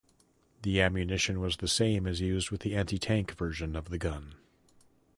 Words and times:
The 0.63 0.81
ammunition 0.81 1.39
was 1.39 1.57
the 1.57 1.67
same 1.67 2.07
as 2.07 2.21
used 2.21 2.49
with 2.49 2.61
the 2.61 2.75
anti-tank 2.75 3.35
version 3.37 3.75
of 3.75 3.89
the 3.89 3.99
gun. 3.99 4.33